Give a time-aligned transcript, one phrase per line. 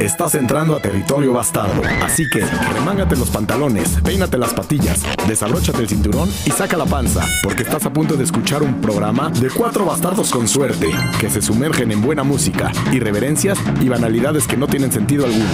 [0.00, 1.82] Estás entrando a territorio bastardo.
[2.02, 2.40] Así que
[2.72, 7.84] remángate los pantalones, peínate las patillas, desabróchate el cinturón y saca la panza, porque estás
[7.84, 10.90] a punto de escuchar un programa de cuatro bastardos con suerte,
[11.20, 15.44] que se sumergen en buena música, irreverencias y banalidades que no tienen sentido alguno.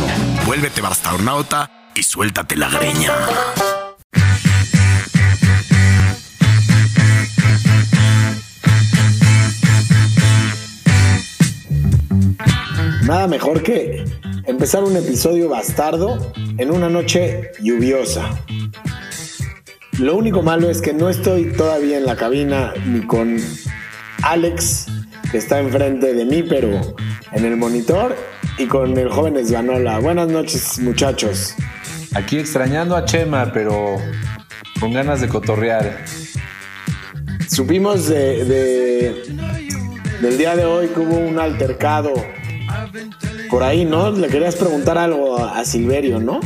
[0.46, 3.12] Vuélvete bastardonauta y suéltate la greña.
[13.02, 14.04] Nada mejor que
[14.46, 18.38] empezar un episodio bastardo en una noche lluviosa.
[19.98, 23.36] Lo único malo es que no estoy todavía en la cabina ni con
[24.22, 24.86] Alex,
[25.30, 26.96] que está enfrente de mí, pero
[27.32, 28.14] en el monitor,
[28.58, 29.98] y con el joven Esvanola.
[29.98, 31.54] Buenas noches, muchachos.
[32.14, 33.96] Aquí extrañando a Chema, pero
[34.80, 36.04] con ganas de cotorrear.
[37.48, 39.22] Supimos de, de-
[40.20, 42.12] del día de hoy que hubo un altercado
[43.50, 44.10] por ahí, ¿no?
[44.10, 46.40] Le querías preguntar algo a, Silverio, ¿no?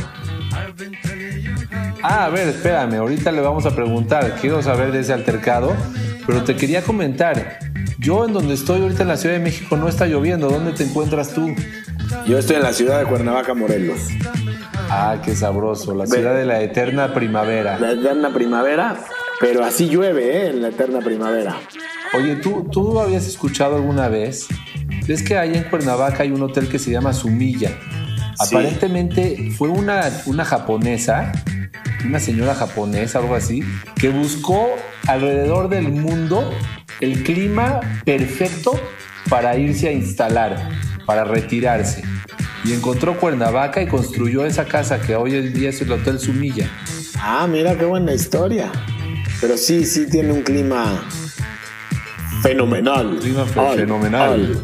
[2.03, 4.37] Ah, a ver, espérame, ahorita le vamos a preguntar.
[4.41, 5.75] Quiero saber de ese altercado,
[6.25, 7.59] pero te quería comentar.
[7.99, 10.49] Yo en donde estoy ahorita en la Ciudad de México no está lloviendo.
[10.49, 11.53] ¿Dónde te encuentras tú?
[12.25, 14.07] Yo estoy en la ciudad de Cuernavaca, Morelos.
[14.89, 15.93] Ah, qué sabroso.
[15.93, 17.77] La ciudad de la eterna primavera.
[17.79, 18.97] La eterna primavera,
[19.39, 20.49] pero así llueve, ¿eh?
[20.49, 21.55] En la eterna primavera.
[22.13, 24.47] Oye, ¿tú, ¿tú habías escuchado alguna vez?
[25.11, 27.67] ¿Ves que ahí en Cuernavaca hay un hotel que se llama Sumilla?
[27.67, 28.55] Sí.
[28.55, 31.33] Aparentemente fue una, una japonesa,
[32.05, 33.61] una señora japonesa, algo así,
[33.95, 34.69] que buscó
[35.07, 36.49] alrededor del mundo
[37.01, 38.79] el clima perfecto
[39.29, 40.69] para irse a instalar,
[41.05, 42.03] para retirarse.
[42.63, 46.69] Y encontró Cuernavaca y construyó esa casa que hoy en día es el Hotel Sumilla.
[47.19, 48.71] Ah, mira qué buena historia.
[49.41, 51.03] Pero sí, sí tiene un clima
[52.41, 53.17] fenomenal.
[53.19, 54.21] Clima fe- fenomenal.
[54.21, 54.63] al, al.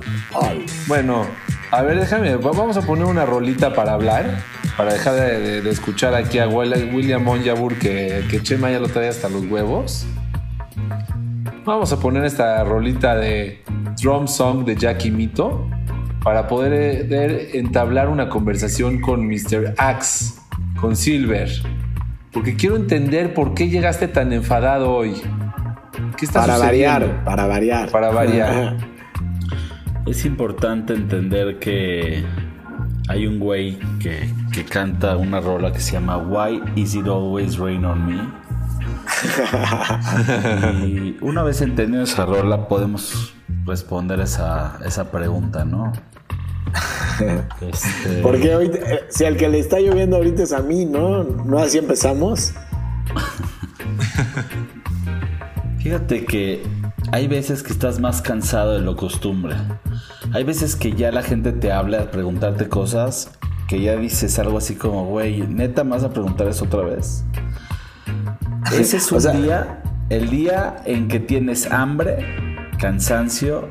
[0.87, 1.25] Bueno,
[1.71, 4.39] a ver, déjame, va- vamos a poner una rolita para hablar,
[4.75, 8.79] para dejar de, de- de escuchar aquí a Will- William Monjabur que, que Chema ya
[8.79, 10.05] lo trae hasta los huevos.
[11.65, 13.61] Vamos a poner esta rolita de
[14.01, 15.67] Drum Song de Jackie Mito
[16.23, 16.73] para poder
[17.11, 19.73] eh, entablar una conversación con Mr.
[19.77, 20.35] Axe,
[20.79, 21.49] con Silver.
[22.31, 25.21] Porque quiero entender por qué llegaste tan enfadado hoy.
[26.17, 26.99] ¿Qué está Para sucediendo?
[27.07, 27.91] variar, para variar.
[27.91, 28.77] Para variar.
[30.07, 32.23] Es importante entender que
[33.09, 37.57] hay un güey que, que canta una rola que se llama Why Is It Always
[37.57, 38.21] Rain on Me?
[40.87, 43.33] y una vez entendido esa rola podemos
[43.65, 45.91] responder esa, esa pregunta, ¿no?
[47.61, 51.23] Este, Porque hoy, eh, si al que le está lloviendo ahorita es a mí, ¿no?
[51.23, 52.53] ¿No así empezamos?
[55.79, 56.61] Fíjate que
[57.11, 59.55] hay veces que estás más cansado de lo costumbre.
[60.33, 63.31] Hay veces que ya la gente te habla a preguntarte cosas
[63.67, 67.23] que ya dices algo así como, güey, neta, ¿me vas a preguntar eso otra vez?
[68.71, 72.25] Ese es O un sea- día, el día en que tienes hambre,
[72.79, 73.67] cansancio,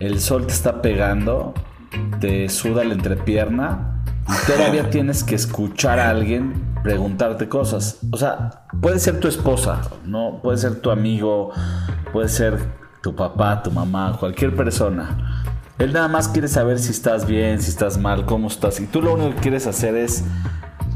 [0.00, 1.54] el sol te está pegando,
[2.20, 7.98] te suda la entrepierna y todavía tienes que escuchar a alguien preguntarte cosas.
[8.10, 11.50] O sea, puede ser tu esposa, no, puede ser tu amigo,
[12.12, 12.58] puede ser
[13.02, 15.44] tu papá, tu mamá, cualquier persona.
[15.78, 18.78] Él nada más quiere saber si estás bien, si estás mal, cómo estás.
[18.80, 20.24] Y tú lo único que quieres hacer es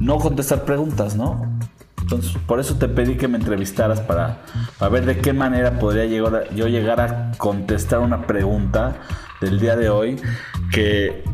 [0.01, 1.57] no contestar preguntas, ¿no?
[2.01, 4.39] Entonces, por eso te pedí que me entrevistaras para,
[4.79, 8.95] para ver de qué manera podría llegar a- yo llegar a contestar una pregunta
[9.41, 10.17] del día de hoy
[10.71, 11.25] que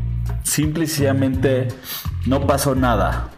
[0.45, 3.29] simple y no pasó nada.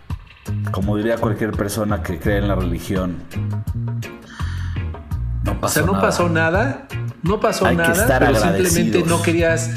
[0.71, 3.17] Como diría cualquier persona que cree en la religión.
[5.45, 6.03] No O pasó sea, no nada.
[6.03, 6.89] pasó nada,
[7.23, 9.71] no pasó Hay que nada, estar pero simplemente no querías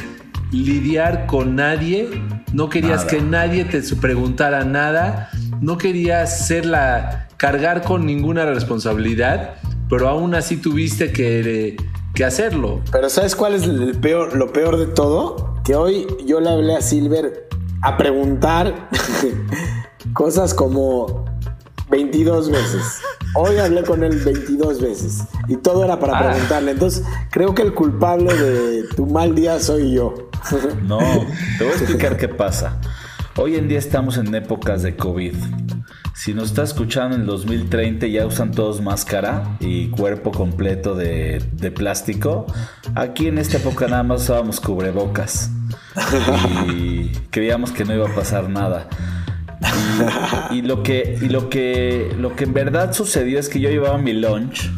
[0.51, 2.09] lidiar con nadie,
[2.53, 3.07] no querías Nada.
[3.09, 5.29] que nadie te preguntara nada,
[5.61, 9.55] no querías ser la cargar con ninguna responsabilidad,
[9.89, 11.75] pero aún así tuviste que,
[12.13, 12.81] que hacerlo.
[12.91, 15.55] Pero ¿sabes cuál es el peor, lo peor de todo?
[15.63, 17.47] Que hoy yo le hablé a Silver
[17.81, 18.89] a preguntar
[20.13, 21.25] cosas como
[21.89, 23.01] 22 veces.
[23.35, 26.31] Hoy hablé con él 22 veces y todo era para Ah.
[26.31, 26.71] preguntarle.
[26.71, 30.13] Entonces, creo que el culpable de tu mal día soy yo.
[30.83, 30.97] No,
[31.57, 32.79] te voy a explicar qué pasa.
[33.35, 35.35] Hoy en día estamos en épocas de COVID.
[36.15, 41.43] Si nos está escuchando en el 2030 ya usan todos máscara y cuerpo completo de,
[41.53, 42.47] de plástico.
[42.95, 45.51] Aquí en esta época nada más usábamos cubrebocas.
[46.73, 48.87] Y creíamos que no iba a pasar nada.
[50.51, 53.97] Y, lo que, y lo que, lo que en verdad sucedió es que yo llevaba
[53.97, 54.71] mi lunch,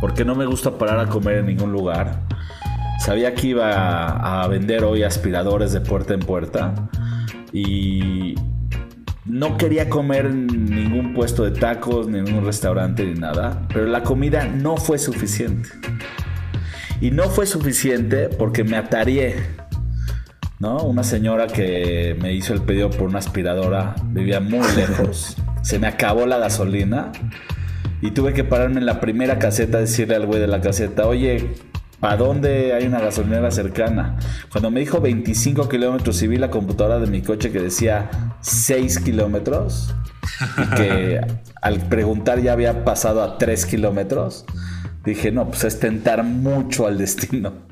[0.00, 2.22] porque no me gusta parar a comer en ningún lugar.
[3.00, 6.74] Sabía que iba a vender hoy aspiradores de puerta en puerta
[7.52, 8.34] y
[9.24, 13.86] no quería comer en ningún puesto de tacos, ni en un restaurante, ni nada, pero
[13.86, 15.68] la comida no fue suficiente.
[17.00, 19.34] Y no fue suficiente porque me ataría.
[20.58, 20.78] ¿No?
[20.82, 25.36] Una señora que me hizo el pedido por una aspiradora vivía muy lejos.
[25.62, 27.12] Se me acabó la gasolina
[28.00, 31.06] y tuve que pararme en la primera caseta a decirle al güey de la caseta,
[31.06, 31.54] oye,
[32.00, 34.16] ¿a dónde hay una gasolinera cercana?
[34.50, 38.10] Cuando me dijo 25 kilómetros y vi la computadora de mi coche que decía
[38.40, 39.94] 6 kilómetros
[40.56, 41.20] y que
[41.62, 44.44] al preguntar ya había pasado a 3 kilómetros,
[45.04, 47.68] dije, no, pues es tentar mucho al destino.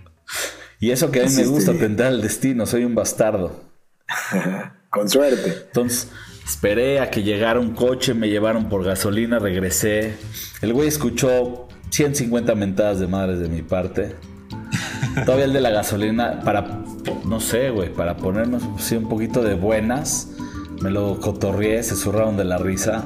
[0.78, 3.60] Y eso que a mí me gusta tentar al destino, soy un bastardo.
[4.90, 5.64] Con suerte.
[5.66, 6.10] Entonces,
[6.44, 10.16] esperé a que llegara un coche, me llevaron por gasolina, regresé.
[10.60, 14.16] El güey escuchó 150 mentadas de madres de mi parte.
[15.24, 16.82] Todavía el de la gasolina, para,
[17.24, 18.62] no sé, güey, para ponernos
[18.92, 20.28] un poquito de buenas,
[20.82, 23.04] me lo cotorrié, se zurraron de la risa.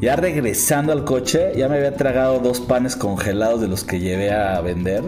[0.00, 4.32] Ya regresando al coche, ya me había tragado dos panes congelados de los que llevé
[4.32, 5.04] a vender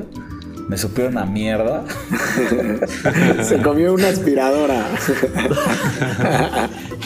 [0.69, 1.84] me supieron a mierda.
[3.43, 4.87] Se comió una aspiradora.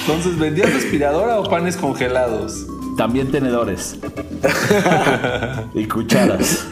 [0.01, 2.67] Entonces, ¿vendías aspiradora o panes congelados?
[2.97, 3.97] También tenedores.
[5.75, 6.67] y cucharas.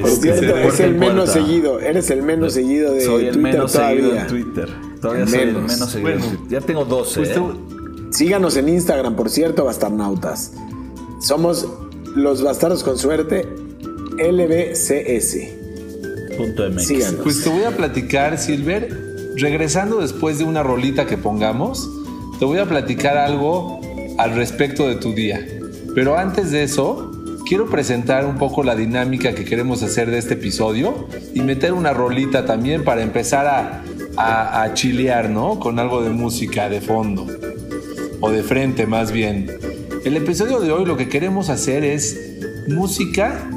[0.00, 1.80] Por cierto, este, es el menos seguido.
[1.80, 4.68] Eres el menos seguido de soy el menos seguido en Twitter.
[5.00, 6.48] Todavía soy el menos seguido en Twitter.
[6.48, 7.20] Ya tengo 12.
[7.20, 7.42] Pues ¿eh?
[8.10, 10.52] Síganos en Instagram, por cierto, bastarnautas.
[11.20, 11.68] Somos
[12.14, 13.48] los bastardos con suerte
[14.18, 15.65] LBCS.
[17.22, 18.88] Pues te voy a platicar, Silver,
[19.36, 21.90] regresando después de una rolita que pongamos,
[22.38, 23.80] te voy a platicar algo
[24.18, 25.46] al respecto de tu día.
[25.94, 27.10] Pero antes de eso,
[27.46, 31.92] quiero presentar un poco la dinámica que queremos hacer de este episodio y meter una
[31.92, 35.58] rolita también para empezar a, a, chilear, ¿no?
[35.58, 37.26] Con algo de música de fondo
[38.20, 39.50] o de frente más bien.
[40.04, 42.18] El episodio de hoy lo que queremos hacer es
[42.68, 43.48] música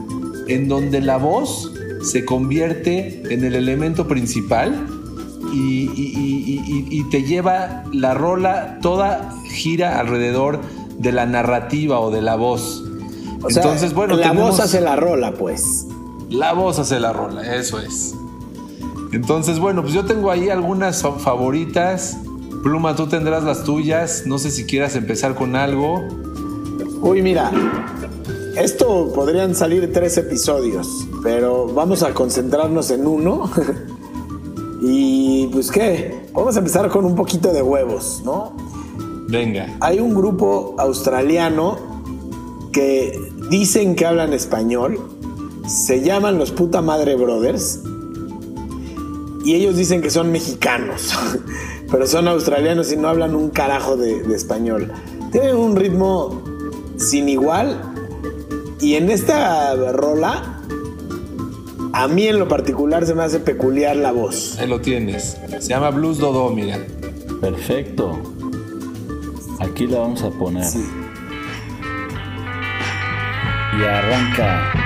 [0.48, 4.88] en donde la voz se convierte en el elemento principal
[5.54, 10.62] y, te lleva la rola, toda gira alrededor
[10.98, 12.84] de la narrativa o de la voz.
[13.48, 15.88] Entonces, bueno, la voz hace la rola, pues.
[16.30, 18.13] La voz hace la rola, eso es.
[19.12, 22.18] Entonces, bueno, pues yo tengo ahí algunas favoritas.
[22.62, 24.24] Pluma, tú tendrás las tuyas.
[24.28, 26.07] No sé si quieras empezar con algo.
[27.01, 27.51] Uy, mira,
[28.56, 33.50] esto podrían salir tres episodios, pero vamos a concentrarnos en uno.
[34.81, 38.54] y pues qué, vamos a empezar con un poquito de huevos, ¿no?
[39.28, 39.78] Venga.
[39.80, 41.78] Hay un grupo australiano
[42.72, 45.00] que dicen que hablan español,
[45.68, 47.81] se llaman los puta madre brothers
[49.46, 51.13] y ellos dicen que son mexicanos,
[51.92, 54.92] pero son australianos y no hablan un carajo de, de español.
[55.31, 56.42] Tienen un ritmo
[56.98, 57.88] sin igual
[58.80, 60.62] y en esta rola,
[61.94, 64.58] a mí en lo particular se me hace peculiar la voz.
[64.60, 65.38] Ahí lo tienes.
[65.60, 66.80] Se llama Blues Dodo, mira.
[67.42, 68.22] Perfecto.
[69.60, 70.66] Aquí la vamos a poner.
[73.78, 74.79] Y arranca.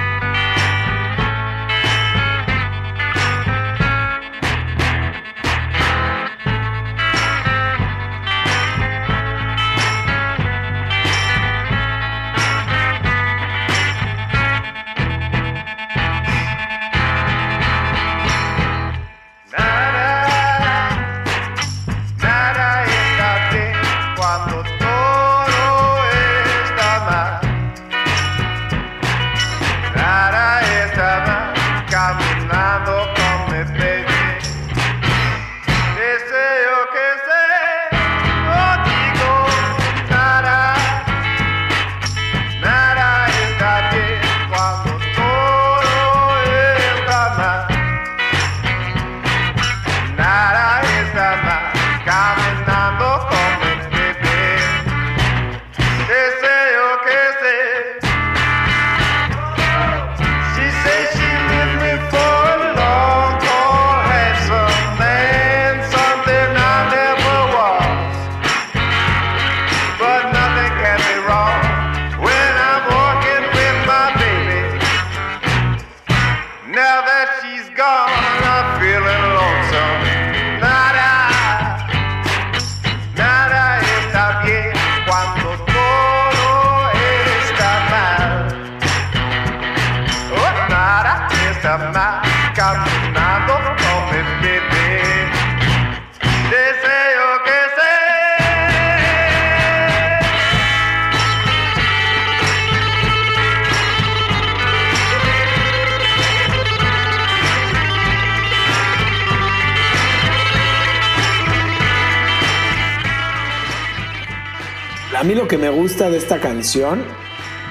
[115.83, 117.03] Gusta de esta canción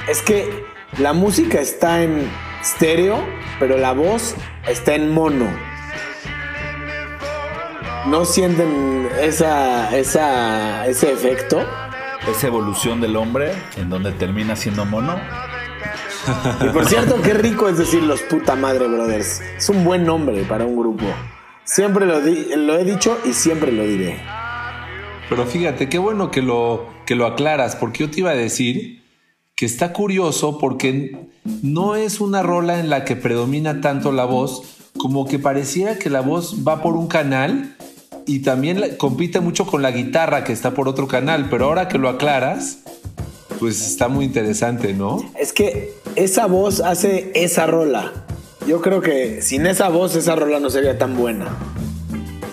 [0.06, 0.66] es que
[0.98, 3.18] la música está en estéreo,
[3.58, 4.34] pero la voz
[4.68, 5.46] está en mono.
[8.06, 11.66] ¿No sienten esa, esa, ese efecto?
[12.30, 15.18] Esa evolución del hombre en donde termina siendo mono.
[16.60, 19.40] Y por cierto, qué rico es decir los puta madre brothers.
[19.56, 21.06] Es un buen nombre para un grupo.
[21.64, 24.20] Siempre lo, di- lo he dicho y siempre lo diré.
[25.30, 29.02] Pero fíjate, qué bueno que lo, que lo aclaras, porque yo te iba a decir
[29.54, 31.28] que está curioso porque
[31.62, 34.62] no es una rola en la que predomina tanto la voz,
[34.96, 37.76] como que pareciera que la voz va por un canal
[38.26, 41.98] y también compite mucho con la guitarra que está por otro canal, pero ahora que
[41.98, 42.78] lo aclaras,
[43.58, 45.18] pues está muy interesante, ¿no?
[45.38, 48.12] Es que esa voz hace esa rola.
[48.66, 51.56] Yo creo que sin esa voz esa rola no sería tan buena.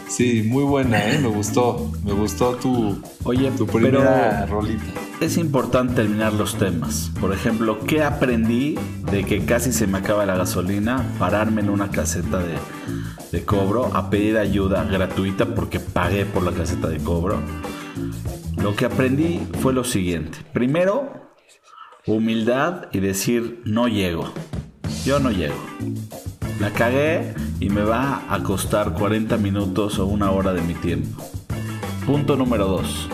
[0.10, 1.20] Sí, muy buena, ¿eh?
[1.20, 4.84] Me gustó, me gustó tu, Oye, tu primera pero rolita.
[5.22, 7.12] es importante terminar los temas.
[7.22, 8.75] Por ejemplo, ¿qué aprendí
[9.12, 11.06] de que casi se me acaba la gasolina?
[11.20, 12.56] Pararme en una caseta de,
[13.32, 17.39] de cobro a pedir ayuda gratuita porque pagué por la caseta de cobro.
[18.58, 20.39] Lo que aprendí fue lo siguiente.
[20.54, 21.13] Primero,
[22.08, 24.34] humildad y decir no llego.
[25.06, 25.56] Yo no llego.
[26.60, 31.24] La cagué y me va a costar 40 minutos o una hora de mi tiempo.
[32.06, 33.10] Punto número 2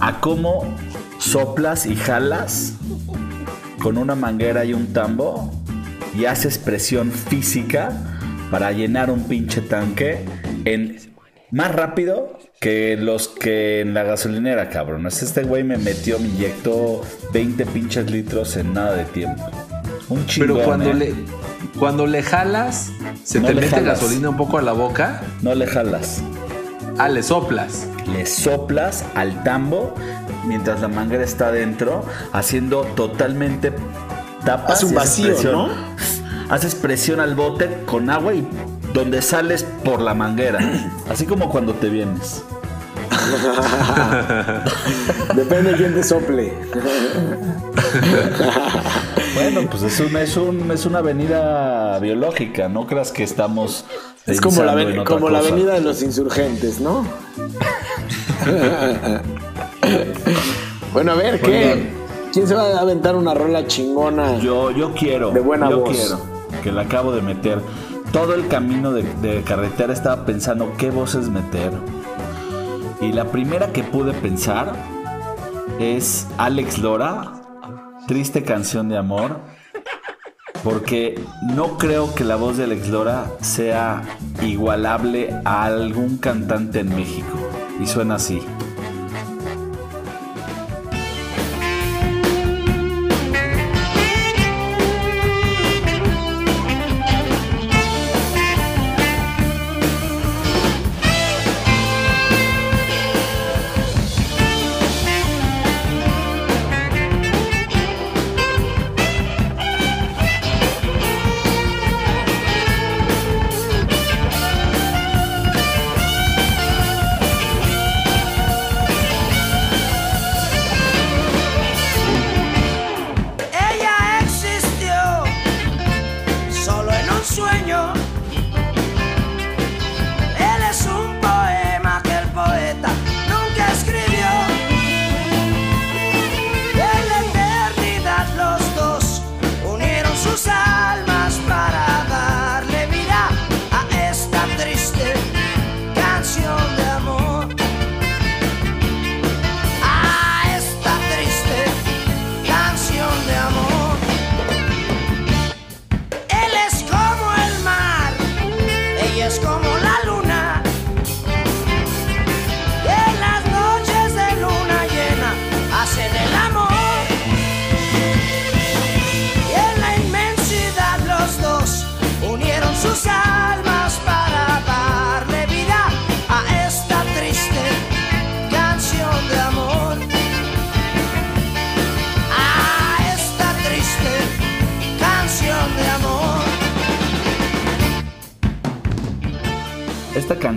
[0.00, 0.76] a cómo
[1.18, 2.74] soplas y jalas
[3.80, 5.52] con una manguera y un tambo
[6.16, 7.90] y haces presión física
[8.50, 10.24] para llenar un pinche tanque
[10.64, 10.98] en
[11.50, 15.06] más rápido que los que en la gasolinera, cabrón.
[15.06, 17.02] Es Este güey me metió, me inyectó
[17.32, 19.44] 20 pinches litros en nada de tiempo.
[20.08, 20.94] Un chingón, Pero cuando ¿eh?
[20.94, 21.14] le
[21.78, 22.90] cuando le jalas,
[23.24, 24.00] se No te mete jalas.
[24.00, 25.22] gasolina un poco a la boca.
[25.42, 26.20] No le jalas.
[26.98, 27.86] Ah, le soplas.
[28.12, 29.94] le soplas al tambo
[30.46, 33.72] mientras la manguera está adentro, haciendo totalmente
[34.44, 34.78] tapas.
[34.78, 35.52] Hace un vacío, presión.
[35.52, 35.68] ¿no?
[36.50, 38.46] Haces presión al bote con agua y
[38.94, 40.58] donde sales por la manguera.
[41.10, 42.42] Así como cuando te vienes.
[45.34, 46.52] Depende de quién te sople.
[49.40, 50.00] Bueno, pues es
[50.36, 53.84] un- es una avenida biológica, no creas que estamos.
[54.26, 57.04] Es como la, en otra como la avenida de los insurgentes, ¿no?
[60.92, 61.90] bueno, a ver, ¿qué?
[62.32, 64.38] ¿Quién se va a aventar una rola chingona?
[64.38, 65.30] Yo, yo quiero.
[65.30, 65.90] De buena yo voz.
[65.96, 66.20] quiero.
[66.62, 67.60] Que la acabo de meter.
[68.12, 71.72] Todo el camino de, de carretera estaba pensando qué voces meter.
[73.00, 74.72] Y la primera que pude pensar
[75.78, 77.32] es Alex Lora.
[78.08, 79.38] Triste canción de amor.
[80.64, 84.02] Porque no creo que la voz de Alex Lora sea
[84.40, 87.36] igualable a algún cantante en México.
[87.78, 88.40] Y suena así.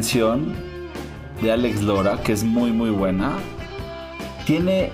[0.01, 3.33] De Alex Lora, que es muy muy buena,
[4.45, 4.89] tiene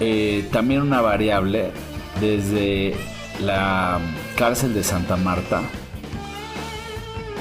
[0.00, 1.70] eh, también una variable
[2.18, 2.96] desde
[3.42, 4.00] la
[4.36, 5.60] cárcel de Santa Marta.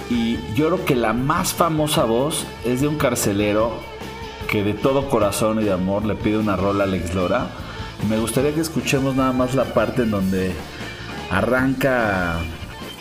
[0.09, 3.71] Y yo creo que la más famosa voz es de un carcelero
[4.49, 7.47] que de todo corazón y de amor le pide una rola a Alex Lora.
[8.09, 10.51] Me gustaría que escuchemos nada más la parte en donde
[11.29, 12.41] arranca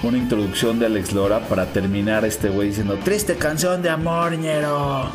[0.03, 5.11] una introducción de Alex Lora para terminar este güey diciendo, triste canción de amor, ñero.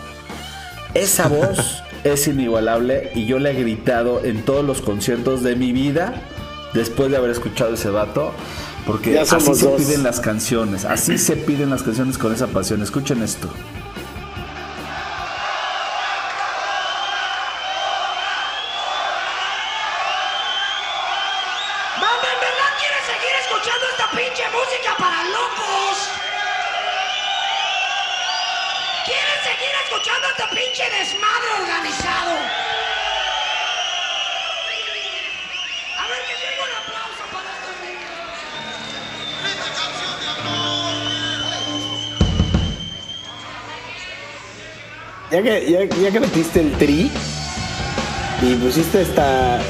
[0.93, 5.71] Esa voz es inigualable y yo le he gritado en todos los conciertos de mi
[5.71, 6.21] vida
[6.73, 8.31] después de haber escuchado ese vato.
[8.85, 9.81] Porque así se dos.
[9.81, 12.83] piden las canciones, así se piden las canciones con esa pasión.
[12.83, 13.49] Escuchen esto.
[45.45, 47.11] Que, ya, ya que metiste el tri
[48.41, 49.61] y pusiste esta,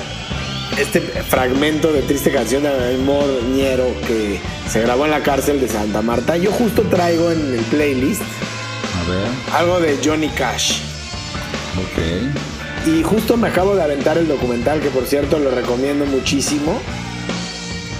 [0.79, 4.39] este fragmento de triste canción de amor ñero que
[4.70, 9.10] se grabó en la cárcel de Santa Marta, yo justo traigo en el playlist A
[9.10, 10.79] ver, algo de Johnny Cash.
[11.77, 12.88] ok.
[12.88, 16.79] Y justo me acabo de aventar el documental, que por cierto lo recomiendo muchísimo,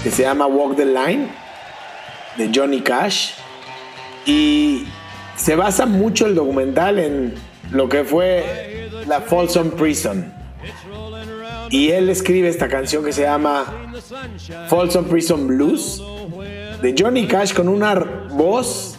[0.02, 1.28] que se llama Walk the Line,
[2.38, 3.32] de Johnny Cash.
[4.24, 4.86] Y
[5.36, 7.34] se basa mucho el documental en
[7.70, 10.32] lo que fue la Folsom Prison.
[11.70, 13.64] Y él escribe esta canción que se llama
[14.68, 16.02] Folsom Prison Blues,
[16.80, 18.98] de Johnny Cash con una voz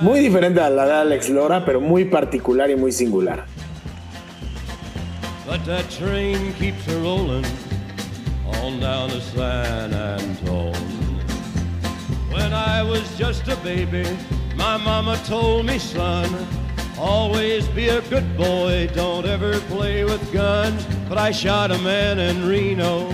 [0.00, 3.44] muy diferente a la de Alex Lora, pero muy particular y muy singular.
[5.46, 7.44] But that train keeps a rolling
[8.62, 10.74] on down to San Antone.
[12.30, 14.04] When I was just a baby,
[14.56, 16.28] my mama told me, son,
[16.98, 20.84] always be a good boy, don't ever play with guns.
[21.08, 23.10] But I shot a man in Reno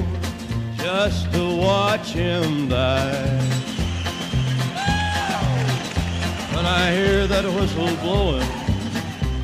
[0.76, 3.40] just to watch him die.
[6.54, 8.48] When I hear that whistle blowing,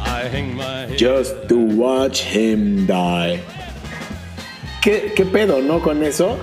[0.01, 0.99] I hang my head.
[0.99, 3.41] Just to watch him die.
[4.83, 5.81] ¿Qué, qué pedo, no?
[5.81, 6.39] Con eso.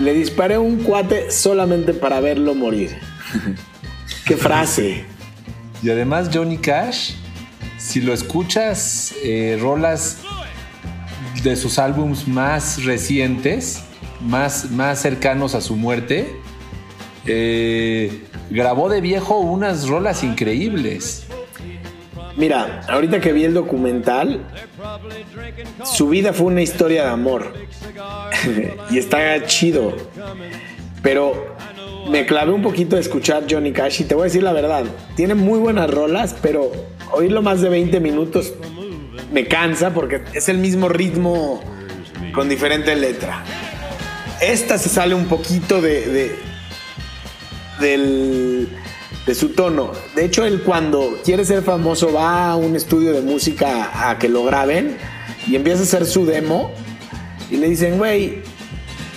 [0.00, 2.98] Le disparé un cuate solamente para verlo morir.
[4.26, 5.17] qué frase.
[5.82, 7.12] Y además Johnny Cash,
[7.78, 10.18] si lo escuchas, eh, rolas
[11.42, 13.84] de sus álbums más recientes,
[14.20, 16.28] más, más cercanos a su muerte,
[17.26, 21.26] eh, grabó de viejo unas rolas increíbles.
[22.36, 24.46] Mira, ahorita que vi el documental,
[25.84, 27.52] su vida fue una historia de amor.
[28.90, 29.96] y está chido.
[31.02, 31.56] Pero
[32.10, 34.84] me clavé un poquito a escuchar Johnny Cash y te voy a decir la verdad.
[35.16, 36.70] Tiene muy buenas rolas, pero
[37.12, 38.52] oírlo más de 20 minutos
[39.32, 41.60] me cansa porque es el mismo ritmo
[42.34, 43.44] con diferente letra.
[44.40, 46.36] Esta se sale un poquito de, de,
[47.80, 48.68] del-
[49.26, 49.92] de su tono.
[50.14, 54.28] De hecho, él cuando quiere ser famoso va a un estudio de música a que
[54.28, 54.96] lo graben
[55.46, 56.70] y empieza a hacer su demo
[57.50, 58.42] y le dicen, güey,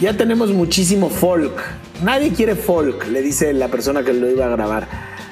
[0.01, 1.53] ya tenemos muchísimo folk.
[2.01, 4.87] Nadie quiere folk, le dice la persona que lo iba a grabar.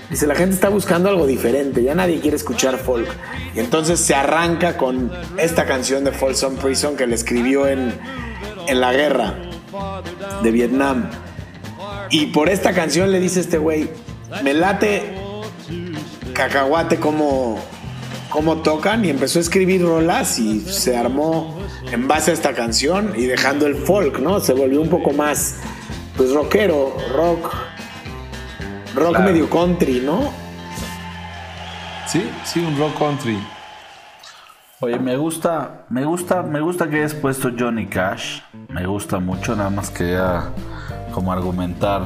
[0.10, 3.08] Dice, la gente está buscando algo diferente, ya nadie quiere escuchar folk.
[3.56, 7.94] Y entonces se arranca con esta canción de Folsom Prison que le escribió en,
[8.68, 9.36] en la guerra
[10.42, 11.10] de Vietnam.
[12.10, 13.90] Y por esta canción le dice este güey,
[14.44, 15.16] me late
[16.34, 17.60] cacahuate como,
[18.30, 21.60] como tocan y empezó a escribir rolas y se armó
[21.92, 24.40] en base a esta canción y dejando el folk, ¿no?
[24.40, 25.58] Se volvió un poco más,
[26.20, 27.54] pues rockero, rock,
[28.94, 29.24] rock Claro.
[29.32, 30.34] medio country, ¿no?
[32.08, 33.40] Sí, sí, un rock country.
[34.82, 38.42] Oye, me gusta, me gusta, me gusta que hayas puesto Johnny Cash.
[38.68, 40.50] Me gusta mucho, nada más quería
[41.14, 42.02] como argumentar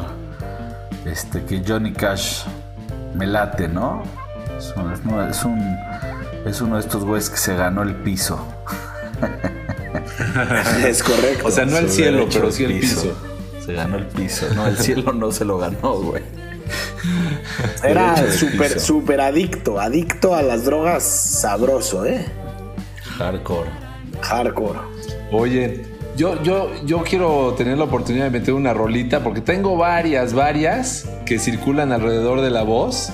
[1.08, 2.44] este que Johnny Cash
[3.16, 4.04] me late, ¿no?
[4.56, 5.78] Es un, es un- es un-
[6.46, 8.46] es uno de estos güeyes que se ganó el piso.
[10.86, 11.48] es correcto.
[11.48, 13.16] O sea, no el cielo, pero sí el piso.
[13.66, 14.48] Se ganó el piso.
[14.56, 16.22] No, el cielo no se lo ganó, güey.
[17.84, 22.26] Era súper, súper adicto, adicto a las drogas sabroso, ¿eh?
[23.18, 23.70] Hardcore.
[24.22, 24.80] Hardcore.
[25.32, 30.34] Oye, yo, yo, yo quiero tener la oportunidad de meter una rolita porque tengo varias,
[30.34, 33.12] varias que circulan alrededor de la voz.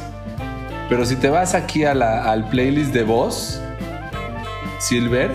[0.89, 3.59] Pero si te vas aquí a la- al playlist de voz,
[4.79, 5.31] Silver,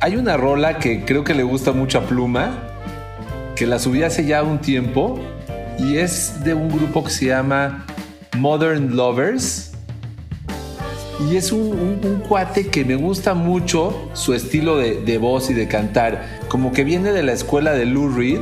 [0.00, 2.58] hay una rola que creo que le gusta mucho a Pluma,
[3.62, 5.20] que la subí hace ya un tiempo
[5.78, 7.86] y es de un grupo que se llama
[8.36, 9.70] Modern Lovers.
[11.30, 15.54] Y es un, un- cuate que me gusta mucho su estilo de, de voz y
[15.54, 16.40] de cantar.
[16.48, 18.40] Como que viene de la escuela de Lou Reed.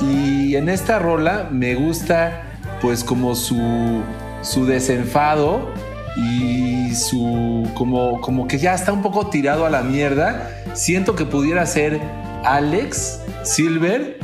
[0.00, 2.44] Y en esta rola me gusta
[2.80, 4.02] pues como su,
[4.42, 5.68] su desenfado
[6.16, 10.48] y su como, como que ya está un poco tirado a la mierda.
[10.74, 12.00] Siento que pudiera ser
[12.44, 14.18] Alex Silver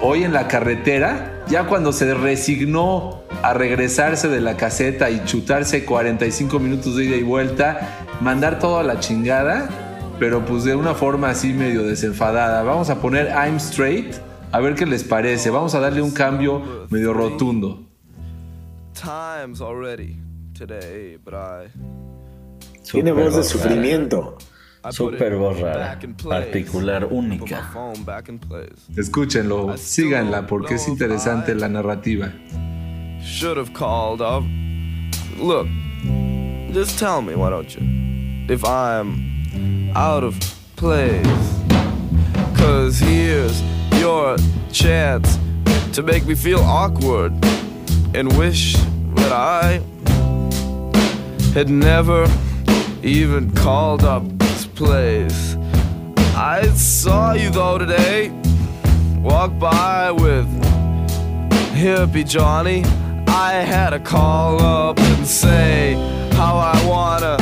[0.00, 5.84] hoy en la carretera, ya cuando se resignó a regresarse de la caseta y chutarse
[5.84, 9.68] 45 minutos de ida y vuelta, mandar todo a la chingada,
[10.18, 12.62] pero pues de una forma así medio desenfadada.
[12.62, 14.14] Vamos a poner I'm Straight,
[14.50, 15.50] a ver qué les parece.
[15.50, 17.86] Vamos a darle un cambio medio rotundo.
[18.94, 20.16] times already
[20.54, 21.68] today, but I
[22.84, 24.36] Tiene voz de sufrimiento.
[24.84, 26.44] I put Súper it voz rara, back in place.
[26.46, 27.62] particular, Put única.
[27.72, 28.88] phone back in place.
[28.96, 32.32] Escúchenlo, síganla porque es interesante la narrativa.
[33.22, 34.42] Should have called up.
[35.38, 35.68] Look,
[36.72, 37.82] just tell me, why don't you?
[38.52, 40.36] If I'm out of
[40.74, 41.24] place.
[42.56, 43.62] Cause here's
[44.00, 44.36] your
[44.72, 45.38] chance
[45.92, 47.32] to make me feel awkward
[48.14, 48.74] and wish
[49.14, 49.80] that I
[51.54, 52.26] had never
[53.04, 54.41] even called up this
[54.74, 55.56] place.
[56.34, 58.30] I saw you though today,
[59.20, 60.46] walk by with
[61.72, 62.84] hippie Johnny.
[63.28, 65.94] I had to call up and say
[66.32, 67.36] how I wanna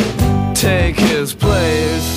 [0.54, 2.08] take his place.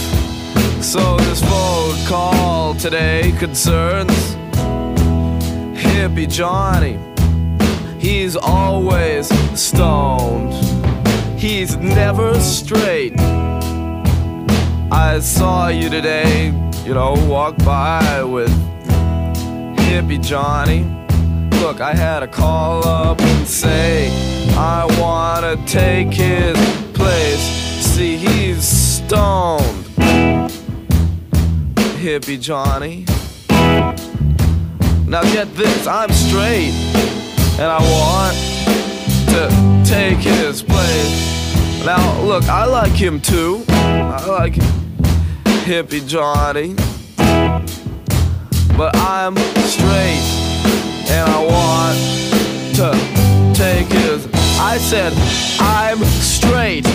[0.82, 4.36] So this phone call today concerns
[5.76, 7.00] hippie Johnny.
[8.00, 10.54] He's always stoned.
[11.40, 13.14] He's never straight.
[14.94, 16.54] I saw you today,
[16.86, 18.52] you know, walk by with
[19.88, 20.84] hippie Johnny.
[21.62, 24.12] Look, I had to call up and say
[24.56, 26.56] I wanna take his
[26.94, 27.42] place.
[27.84, 29.86] See, he's stoned.
[31.98, 33.06] Hippie Johnny.
[35.08, 36.74] Now get this, I'm straight,
[37.58, 38.38] and I want
[39.34, 41.84] to take his place.
[41.84, 43.66] Now, look, I like him too.
[43.70, 44.56] I like
[45.64, 46.76] Hippie Johnny.
[48.76, 50.20] But I'm straight
[51.10, 51.98] and I want
[52.76, 52.92] to
[53.58, 54.28] take his.
[54.60, 55.14] I said,
[55.62, 56.86] I'm straight.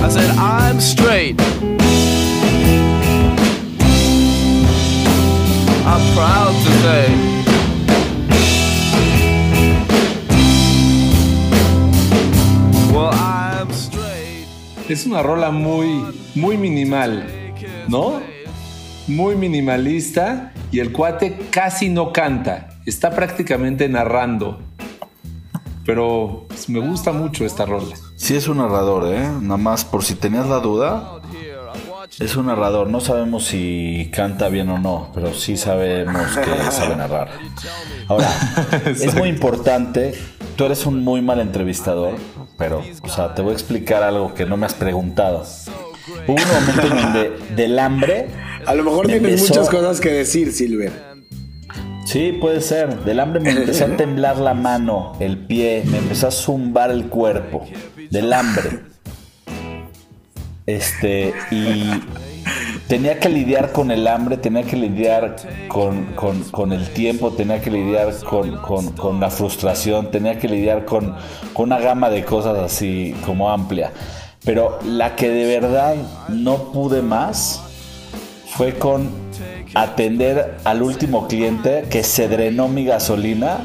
[0.00, 1.38] I said, I'm straight.
[5.84, 7.37] I'm proud to
[14.88, 16.02] Es una rola muy,
[16.34, 17.26] muy minimal,
[17.88, 18.22] ¿no?
[19.06, 24.60] Muy minimalista y el cuate casi no canta, está prácticamente narrando.
[25.84, 27.94] Pero pues, me gusta mucho esta rola.
[28.16, 29.28] Sí es un narrador, ¿eh?
[29.42, 31.20] Nada más por si tenías la duda,
[32.20, 32.88] es un narrador.
[32.90, 37.30] No sabemos si canta bien o no, pero sí sabemos que sabe narrar.
[38.08, 38.28] Ahora,
[38.86, 40.14] es muy importante.
[40.56, 42.14] Tú eres un muy mal entrevistador,
[42.56, 45.44] pero, o sea, te voy a explicar algo que no me has preguntado.
[46.26, 48.28] Hubo un momento en donde del hambre.
[48.66, 50.92] A lo mejor tienes empezó- muchas cosas que decir, Silver.
[52.06, 53.04] Sí, puede ser.
[53.04, 57.06] Del hambre me empezó a temblar la mano, el pie, me empezó a zumbar el
[57.06, 57.66] cuerpo.
[58.10, 58.80] Del hambre.
[60.68, 61.88] Este, y
[62.88, 66.04] tenía que lidiar con el hambre, tenía que lidiar con,
[66.50, 71.14] con- el tiempo, tenía que lidiar con, con- con la frustración, tenía que lidiar con,
[71.54, 73.92] con una gama de cosas así como amplia.
[74.44, 75.94] Pero la que de verdad
[76.28, 77.62] no pude más
[78.54, 79.08] fue con
[79.74, 83.60] atender al último cliente que se drenó mi gasolina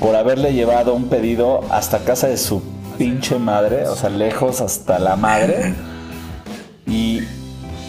[0.00, 2.60] por haberle llevado un pedido hasta casa de su
[2.98, 5.74] pinche madre, o sea, lejos hasta la madre.
[6.92, 7.20] Y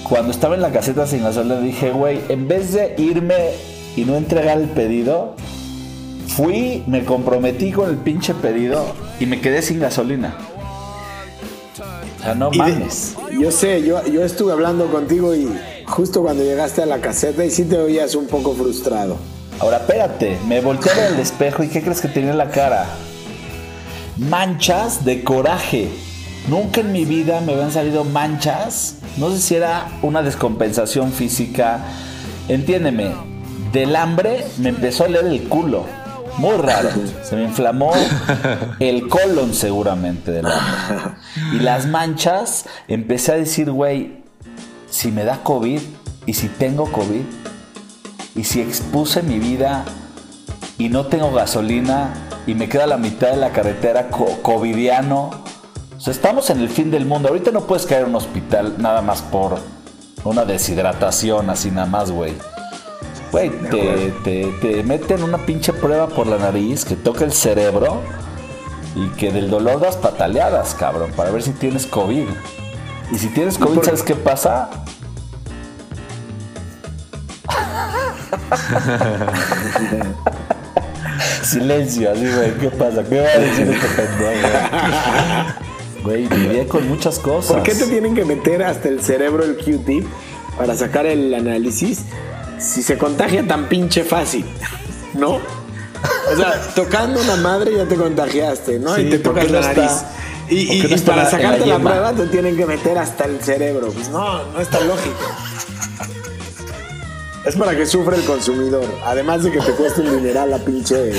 [0.07, 3.49] cuando estaba en la caseta sin gasolina dije, güey, en vez de irme
[3.97, 5.35] y no entregar el pedido,
[6.27, 8.85] fui, me comprometí con el pinche pedido
[9.19, 10.35] y me quedé sin gasolina.
[12.19, 13.15] O sea, no de- mames.
[13.37, 15.49] yo sé, yo, yo estuve hablando contigo y
[15.85, 19.17] justo cuando llegaste a la caseta y sí te oías un poco frustrado.
[19.59, 22.49] Ahora, espérate, me volteé a ver el espejo y ¿qué crees que tenía en la
[22.49, 22.85] cara?
[24.17, 25.89] Manchas de coraje.
[26.47, 28.95] Nunca en mi vida me habían salido manchas.
[29.17, 31.79] No sé si era una descompensación física.
[32.49, 33.11] Entiéndeme,
[33.71, 35.85] del hambre me empezó a leer el culo.
[36.37, 36.89] Muy raro.
[37.23, 37.93] Se me inflamó
[38.79, 41.13] el colon seguramente del hambre.
[41.53, 44.23] Y las manchas, empecé a decir, güey,
[44.89, 45.79] si me da COVID
[46.25, 47.21] y si tengo COVID,
[48.35, 49.85] y si expuse mi vida
[50.79, 52.13] y no tengo gasolina
[52.47, 55.42] y me queda la mitad de la carretera co- covidiano.
[56.03, 57.29] O sea, estamos en el fin del mundo.
[57.29, 59.57] Ahorita no puedes caer a un hospital nada más por
[60.25, 62.33] una deshidratación, así nada más, güey.
[63.31, 68.01] Güey, te, te, te meten una pinche prueba por la nariz que toca el cerebro
[68.97, 72.27] y que del dolor das pataleadas, cabrón, para ver si tienes COVID.
[73.09, 74.69] Y si tienes COVID, ¿sabes qué pasa?
[81.43, 83.05] Silencio, así, güey, ¿qué pasa?
[83.05, 84.49] ¿Qué va a decir este pendejo?
[86.03, 87.53] Güey, viví con muchas cosas.
[87.53, 90.05] ¿Por qué te tienen que meter hasta el cerebro el Q-tip
[90.57, 92.01] para sacar el análisis
[92.59, 94.45] si se contagia tan pinche fácil?
[95.13, 95.35] ¿No?
[95.35, 98.95] O sea, tocando una madre ya te contagiaste, ¿no?
[98.95, 99.91] Sí, y te ¿por qué tocas la nariz.
[100.49, 103.87] y no para la- la sacarte la, prueba te tienen que meter hasta el cerebro.
[103.91, 105.15] Pues no, no está lógico.
[107.45, 108.85] Es para que sufra el consumidor.
[109.05, 111.11] Además de que te cueste un dineral la pinche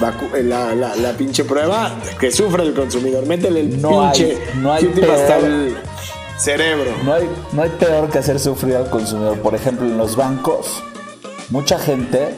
[0.00, 3.26] la, la- la pinche prueba, que sufra el consumidor.
[3.26, 5.44] Métele el No hay- no hay hasta peor.
[5.44, 5.76] el
[6.38, 6.90] cerebro.
[7.04, 9.38] No hay, no hay peor que hacer sufrir al consumidor.
[9.40, 10.82] Por ejemplo, en los bancos,
[11.50, 12.34] mucha gente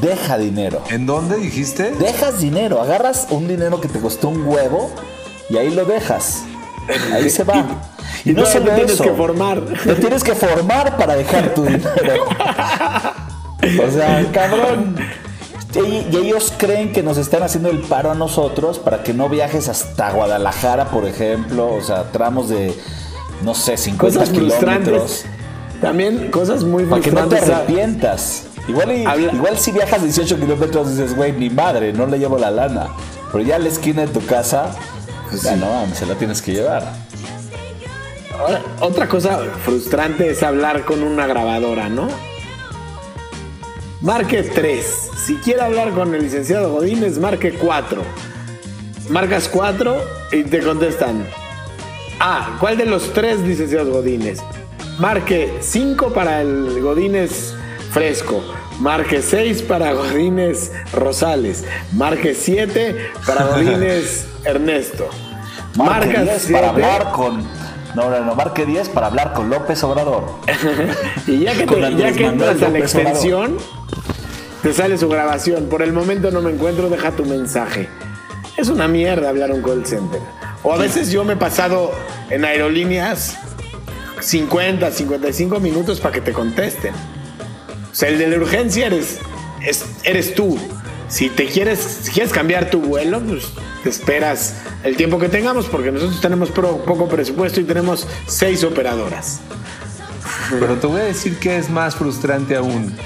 [0.00, 0.82] deja dinero.
[0.90, 1.90] ¿En dónde dijiste?
[1.92, 4.90] Dejas dinero, agarras un dinero que te costó un huevo
[5.50, 6.42] y ahí lo dejas.
[7.12, 7.64] Ahí se va.
[8.24, 9.60] Y no todavía solo te tienes eso, que formar.
[9.84, 12.24] Te tienes que formar para dejar tu dinero.
[13.86, 14.96] O sea, cabrón.
[15.74, 19.68] Y, ellos creen que nos están haciendo el paro a nosotros para que no viajes
[19.68, 21.72] hasta Guadalajara, por ejemplo.
[21.72, 22.74] O sea, tramos de,
[23.42, 25.24] no sé, 50 Cosas kilómetros.
[25.80, 27.50] También cosas muy Para que no te frustrantes.
[27.56, 28.42] arrepientas.
[28.68, 32.38] Igual, y- Habla- igual si viajas 18 kilómetros dices, güey, ni madre, no le llevo
[32.38, 32.88] la lana.
[33.32, 34.70] Pero ya a la esquina de tu casa,
[35.30, 36.92] Pues ya no mames, se la tienes que llevar.
[38.38, 42.08] Ahora, Otra cosa frustrante es hablar con una grabadora, ¿no?
[44.02, 45.10] Marque 3.
[45.16, 48.02] Si quiere hablar con el licenciado Godínez, marque 4.
[49.10, 49.96] Marcas 4
[50.32, 51.24] y te contestan.
[52.18, 54.40] Ah, ¿cuál de los tres licenciados Godínez?
[54.98, 57.54] Marque 5 para el Godínez
[57.92, 58.42] fresco.
[58.80, 61.64] Marque 6 para Godínez Rosales.
[61.92, 65.08] Marque 7 para Godínez Ernesto.
[65.76, 66.54] Marque Marca 10 siete.
[66.54, 67.61] para hablar con.
[67.94, 70.24] No, no, no, marque 10 para hablar con López Obrador.
[71.26, 73.56] Y ya que, te- ya que entras a la extensión,
[74.62, 75.66] te sale su grabación.
[75.66, 77.88] Por el momento no me encuentro, deja tu mensaje.
[78.56, 80.20] Es una mierda hablar a un call center.
[80.62, 81.90] O a veces yo me he pasado
[82.30, 83.36] en aerolíneas
[84.20, 86.94] 50, 55 minutos para que te contesten.
[86.94, 89.18] O sea, el de la urgencia eres,
[89.60, 90.58] es- eres tú.
[91.12, 95.66] Si te quieres, si quieres cambiar tu vuelo, pues te esperas el tiempo que tengamos,
[95.66, 99.40] porque nosotros tenemos poco presupuesto y tenemos seis operadoras.
[100.48, 102.96] Pero te voy a decir que es más frustrante aún.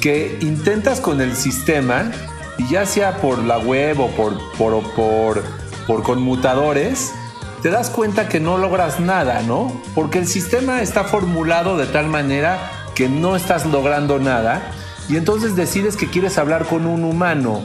[0.00, 2.10] Que intentas con el sistema,
[2.56, 5.44] y ya sea por la web o por, por, por,
[5.86, 7.12] por conmutadores,
[7.60, 9.78] te das cuenta que no logras nada, ¿no?
[9.94, 14.72] Porque el sistema está formulado de tal manera que no estás logrando nada,
[15.08, 17.62] y entonces decides que quieres hablar con un humano.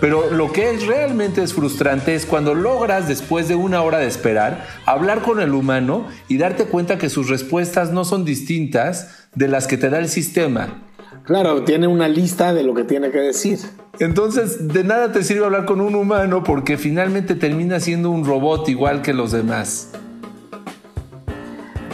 [0.00, 4.06] Pero lo que es realmente es frustrante es cuando logras, después de una hora de
[4.06, 9.48] esperar, hablar con el humano y darte cuenta que sus respuestas no son distintas de
[9.48, 10.84] las que te da el sistema.
[11.24, 13.58] Claro, tiene una lista de lo que tiene que decir.
[13.98, 18.68] Entonces, de nada te sirve hablar con un humano porque finalmente termina siendo un robot
[18.68, 19.90] igual que los demás.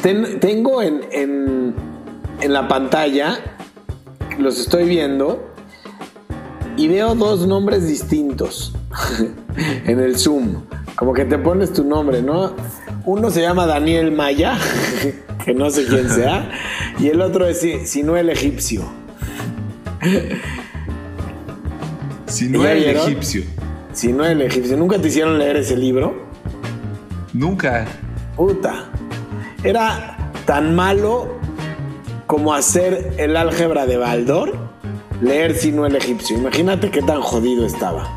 [0.03, 1.75] Ten- tengo en, en-
[2.41, 3.54] en la pantalla,
[4.39, 5.51] los estoy viendo,
[6.77, 8.75] y veo dos nombres distintos
[9.87, 10.63] en el Zoom.
[10.97, 12.53] Como que te pones tu nombre, ¿no?
[13.05, 14.57] Uno se llama Daniel Maya,
[15.45, 16.51] que no sé quién sea,
[16.99, 18.83] y el otro es Si- Sinuel Egipcio.
[22.27, 23.43] Si no el egipcio.
[23.93, 24.77] Sinuel Egipcio.
[24.77, 26.25] ¿Nunca te hicieron leer ese libro?
[27.33, 27.87] Nunca.
[28.37, 28.87] Puta.
[29.63, 31.39] Era tan malo
[32.27, 34.57] como hacer el álgebra de Baldor,
[35.21, 36.37] leer sino el egipcio.
[36.39, 38.09] Imagínate qué tan jodido estaba.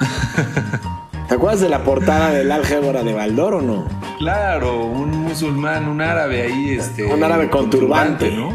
[1.28, 3.86] ¿Te acuerdas de la portada del álgebra de Baldor o no?
[4.18, 7.04] Claro, un musulmán, un árabe ahí, este.
[7.04, 8.30] Un árabe con turbante.
[8.32, 8.50] ¿no?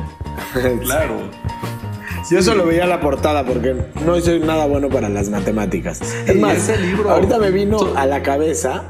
[0.84, 1.16] Claro.
[2.32, 6.02] Yo solo veía la portada porque no soy nada bueno para las matemáticas.
[6.26, 8.84] Es más, ese libro- ahorita me vino a la cabeza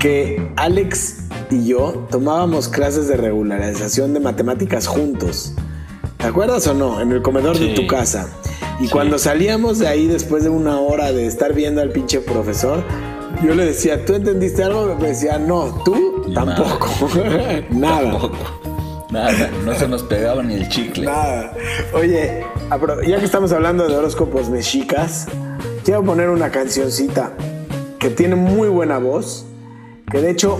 [0.00, 5.54] que Alex y yo tomábamos clases de regularización de matemáticas juntos.
[6.18, 7.00] ¿Te acuerdas o no?
[7.00, 7.74] En el comedor de Sí.
[7.74, 8.28] tu casa.
[8.80, 12.82] Y cuando salíamos de ahí después de una hora de estar viendo al pinche profesor,
[13.42, 14.96] yo le decía, ¿tú entendiste algo?
[15.00, 16.88] Me decía, no, tú tampoco.
[17.70, 18.10] Nada.
[18.10, 18.36] Tampoco.
[19.10, 21.04] Nada, no se nos pegaba ni el chicle.
[21.06, 21.52] Nada.
[21.92, 22.44] Oye,
[23.06, 25.26] ya que estamos hablando de horóscopos mexicas,
[25.84, 27.32] quiero poner una cancioncita
[28.00, 29.44] que tiene muy buena voz,
[30.10, 30.58] que de hecho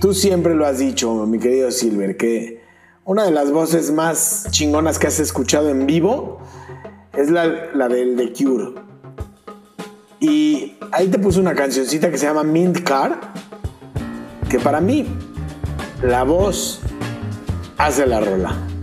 [0.00, 2.62] tú siempre lo has dicho, mi querido Silver, que
[3.04, 6.40] una de las voces más chingonas que has escuchado en vivo
[7.16, 8.74] es la, la del The Cure.
[10.20, 13.32] Y ahí te puse una cancioncita que se llama Mint Car,
[14.48, 15.06] que para mí
[16.02, 16.80] la voz
[17.78, 18.75] hace la rola.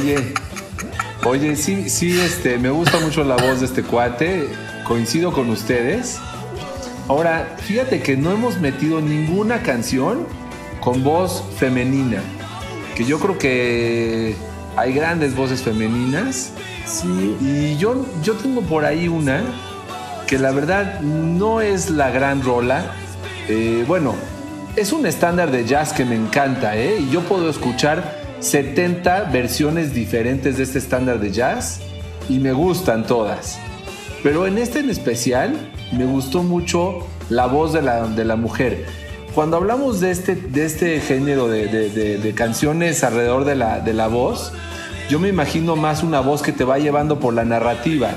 [0.00, 0.32] Oye,
[1.26, 4.48] oye, sí, sí, este, me gusta mucho la voz de este cuate.
[4.84, 6.18] Coincido con ustedes.
[7.06, 10.26] Ahora, fíjate que no hemos metido ninguna canción
[10.80, 12.22] con voz femenina.
[12.96, 14.36] Que yo creo que
[14.74, 16.52] hay grandes voces femeninas.
[16.86, 17.36] Sí.
[17.40, 19.42] Y yo, yo tengo por ahí una
[20.26, 22.94] que la verdad no es la gran rola.
[23.48, 24.14] Eh, bueno,
[24.76, 27.00] es un estándar de jazz que me encanta, ¿eh?
[27.00, 31.80] Y yo puedo escuchar 70 versiones diferentes de este estándar de jazz
[32.28, 33.58] y me gustan todas.
[34.22, 35.54] Pero en este en especial
[35.92, 38.86] me gustó mucho la voz de la, de la mujer.
[39.34, 44.08] Cuando hablamos de este, de este género de, de- canciones alrededor de la, de la
[44.08, 44.52] voz,
[45.08, 48.10] yo me imagino más una voz que te va llevando por la narrativa.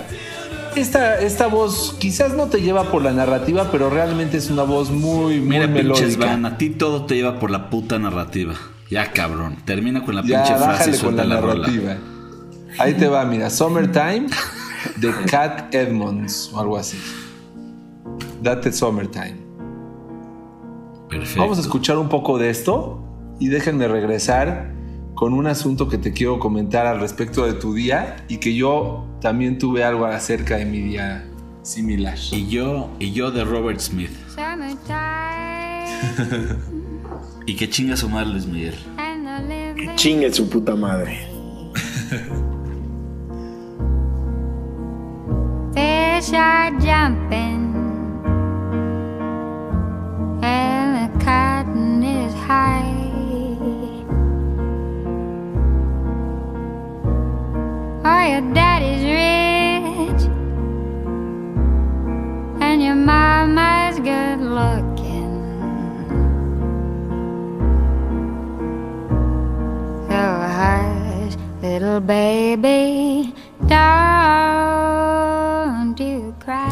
[0.75, 4.89] Esta, esta voz quizás no te lleva por la narrativa, pero realmente es una voz
[4.89, 6.25] muy, muy Mira, melódica.
[6.25, 8.55] van, a ti todo te lleva por la puta narrativa.
[8.89, 9.57] Ya, cabrón.
[9.65, 11.55] Termina con la Ya, pinche frase y bájale con suelta la la, rola.
[11.67, 11.97] narrativa.
[12.79, 14.27] Ahí te va, mira, Summertime
[14.97, 16.97] de Cat Edmonds o algo así.
[18.41, 19.35] Date Summertime.
[21.09, 21.41] Perfecto.
[21.41, 22.99] Vamos a escuchar un poco de esto
[23.39, 24.71] y déjenme regresar
[25.15, 29.05] con un asunto que te quiero comentar al respecto de tu día y que yo
[29.21, 31.23] también tuve algo acerca de mi día
[31.61, 32.17] similar.
[32.31, 34.11] Y yo, y yo de Robert Smith.
[34.27, 34.93] Summertime
[37.45, 38.75] ¿Y qué chinga su madre Luis Miguel?
[38.97, 41.19] and the living Chingue su puta madre.
[45.73, 47.73] fish are jumping
[50.43, 52.91] and the cotton is high.
[58.05, 58.72] Oh, your daddy's
[71.93, 73.33] little baby,
[73.67, 73.99] don't
[75.99, 76.63] you cry.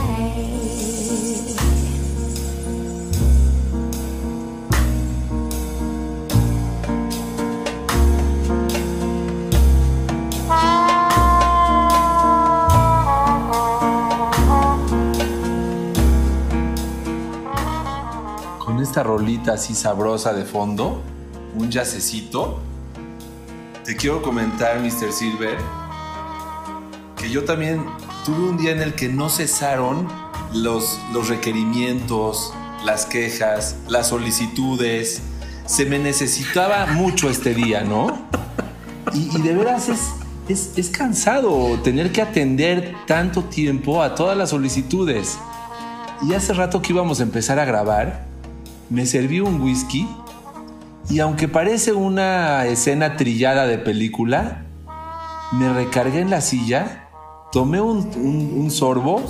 [18.57, 21.01] Con esta rolita así sabrosa de fondo,
[21.55, 22.70] un yacecito,
[23.92, 25.12] te quiero comentar, Mr.
[25.12, 25.58] Silver,
[27.18, 27.86] que yo también
[28.26, 30.08] tuve un día en el que no cesaron
[30.54, 32.54] los, requerimientos,
[32.86, 35.22] las quejas, las solicitudes.
[35.66, 38.18] Se me necesitaba mucho este día, ¿no?
[39.14, 40.00] Y, y de veras es,
[40.48, 45.38] es, es cansado tener que atender tanto tiempo a todas las solicitudes.
[46.22, 48.26] Y hace rato que íbamos a empezar a grabar,
[48.89, 50.08] me serví un whisky
[51.12, 54.64] y aunque parece una escena trillada de película,
[55.51, 57.09] me recargué en la silla,
[57.51, 59.22] tomé un, sorbo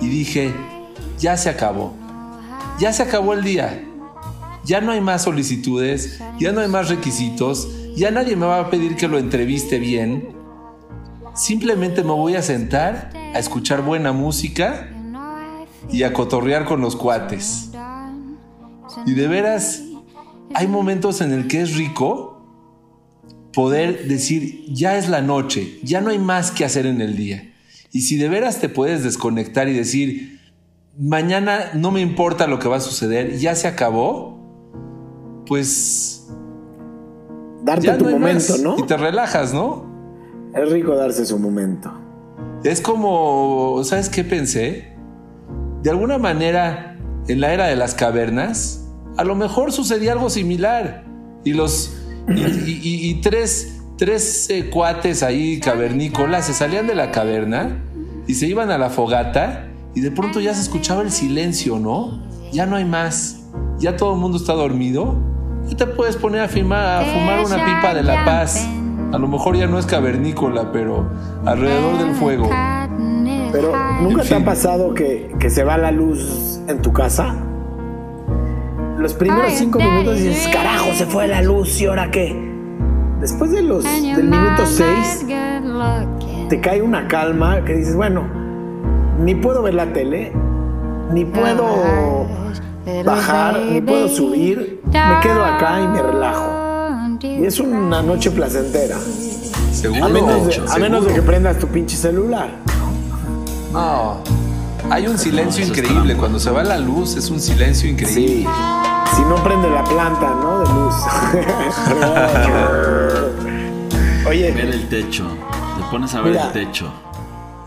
[0.00, 0.54] y dije,
[1.18, 1.92] ya se acabó,
[2.78, 3.84] ya se acabó el día,
[4.64, 8.70] ya no hay más solicitudes, ya no hay más requisitos, ya nadie me va a
[8.70, 10.28] pedir que lo entreviste bien,
[11.34, 14.88] simplemente me voy a sentar a escuchar buena música
[15.90, 17.72] y a cotorrear con los cuates.
[19.06, 19.82] Y de veras,
[20.54, 22.30] hay momentos en el que es rico
[23.52, 27.52] poder decir, ya es la noche, ya no hay más que hacer en el día.
[27.92, 30.40] Y si de veras te puedes desconectar y decir,
[30.98, 36.26] mañana no me importa lo que va a suceder, ya se acabó, pues
[37.62, 38.56] Darte ya tu no momento.
[38.58, 38.78] ¿no?
[38.78, 39.84] Y te relajas, ¿no?
[40.54, 41.92] Es rico darse su momento.
[42.62, 44.92] Es como, ¿sabes qué pensé?
[45.82, 46.96] De alguna manera,
[47.28, 48.83] en la era de las cavernas,
[49.16, 51.04] a lo mejor sucedía algo similar.
[51.44, 51.96] Y los.
[52.28, 57.82] Y, y- y- y tres, tres eh, cuates ahí cavernícolas se salían de la caverna
[58.26, 62.22] y se iban a la fogata y de pronto ya se escuchaba el silencio, ¿no?
[62.50, 63.42] Ya no hay más.
[63.78, 65.16] Ya todo el mundo está dormido.
[65.68, 68.66] Ya te puedes poner a, fumar- a fumar una pipa de la paz.
[69.12, 71.08] A lo mejor ya no es cavernícola, pero
[71.44, 72.48] alrededor del fuego.
[73.52, 77.36] Pero ¿nunca En te ha pasado que, que se va la luz en tu casa?
[79.04, 79.90] Los primeros Ay, cinco daddy.
[79.90, 82.34] minutos dices, carajo, se fue la luz, ¿y ahora qué?
[83.20, 85.26] Después de los, del minuto seis,
[86.48, 88.26] te cae una calma que dices, bueno,
[89.20, 90.32] ni puedo ver la tele,
[91.12, 92.26] ni puedo
[93.04, 97.18] bajar, ni puedo subir, me quedo acá y me relajo.
[97.20, 98.96] Y es una noche placentera.
[99.70, 100.02] Seguro.
[100.02, 102.48] A menos de, a menos de que prendas tu pinche celular.
[103.70, 104.16] No.
[104.90, 106.14] Hay un silencio increíble.
[106.16, 108.42] Cuando se va la luz, es un silencio increíble.
[108.42, 108.46] Sí.
[109.16, 110.60] Si no prende la planta, ¿no?
[110.60, 110.94] De luz.
[114.28, 115.24] Oye, Ver el techo.
[115.76, 116.90] Te pones a ver Mira, el techo.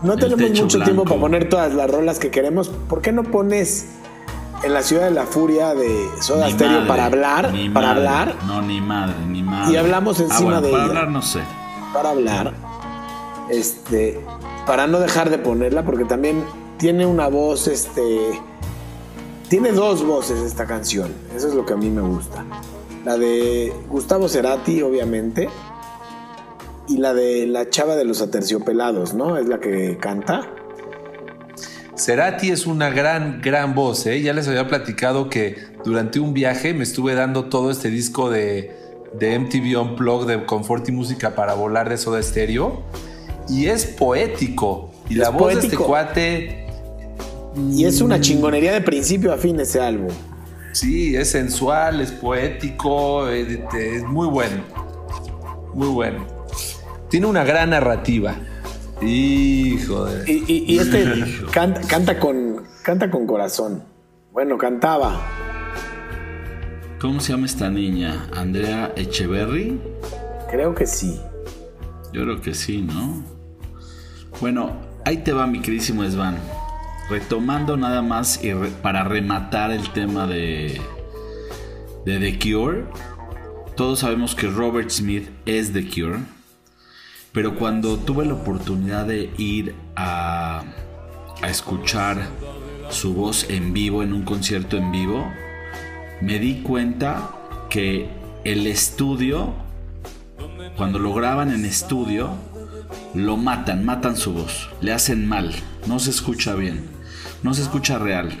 [0.02, 2.68] no el tenemos techo mucho tiempo para poner todas las rolas que queremos.
[2.68, 3.86] ¿Por qué no pones
[4.62, 7.52] en la ciudad de la furia de Soda Ni Stereo madre, para hablar?
[7.52, 8.08] ni Para madre.
[8.08, 8.34] hablar.
[8.46, 9.72] No, ni madre, ni madre.
[9.72, 10.90] Y hablamos encima Ah, bueno, de para ella.
[10.92, 11.40] hablar no sé.
[11.92, 12.52] Para hablar.
[13.50, 14.20] Este.
[14.66, 16.44] Para no dejar de ponerla, porque también
[16.76, 18.38] tiene una voz, este.
[19.48, 21.10] Tiene dos voces esta canción.
[21.34, 22.44] Eso es lo que a mí me gusta.
[23.06, 25.48] La de Gustavo Cerati, obviamente.
[26.86, 29.38] Y la de la chava de los aterciopelados, ¿no?
[29.38, 30.50] Es la que canta.
[31.96, 34.06] Cerati es una gran, gran voz.
[34.06, 34.20] ¿eh?
[34.20, 38.76] Ya les había platicado que durante un viaje me estuve dando todo este disco de,
[39.14, 42.82] de MTV Unplugged de Confort y Música para volar de Soda Stereo.
[43.48, 44.90] Y es poético.
[45.08, 46.67] Y la voz de este cuate,
[47.56, 50.10] Y es una chingonería de principio a fin ese álbum.
[50.72, 54.62] sí, es sensual, es poético, es, es muy bueno.
[55.74, 56.26] Muy bueno.
[57.08, 58.36] Tiene una gran narrativa.
[59.00, 60.30] Hijo de...
[60.30, 61.04] Y, y- y este
[61.52, 63.82] canta, canta con, canta con corazón.
[64.32, 65.20] Bueno, cantaba.
[67.00, 68.28] ¿Cómo se llama esta niña?
[68.34, 69.80] ¿Andrea Echeverry?
[70.50, 71.20] Creo que sí.
[72.12, 73.22] Yo creo que sí, ¿no?
[74.40, 74.72] Bueno,
[75.04, 76.36] ahí te va mi queridísimo Svan.
[77.10, 78.52] Retomando nada más y
[78.82, 80.80] para rematar el tema de,
[82.04, 82.84] The Cure.
[83.76, 86.18] Todos sabemos que Robert Smith es The Cure.
[87.32, 90.64] Pero cuando tuve la oportunidad de ir a
[91.46, 92.26] escuchar
[92.90, 95.30] su voz en vivo en un concierto en vivo,
[96.20, 97.30] me di cuenta
[97.70, 98.08] que
[98.44, 99.54] el estudio
[100.78, 102.30] cuando lo graban en estudio,
[103.12, 105.52] lo matan, matan su voz, le hacen mal,
[105.88, 106.84] no se escucha bien,
[107.42, 108.40] no se escucha real,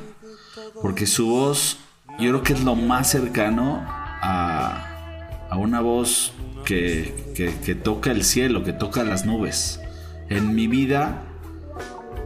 [0.82, 1.78] porque su voz
[2.18, 6.32] yo creo que es lo más cercano a, a una voz
[6.64, 9.80] que, que- toca el cielo, que toca las nubes.
[10.28, 11.22] En mi vida,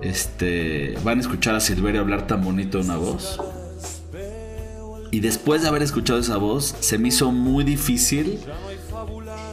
[0.01, 3.39] este, van a escuchar a Silverio hablar tan bonito una voz.
[5.11, 8.41] Y después de haber escuchado esa voz, se me hizo muy difícil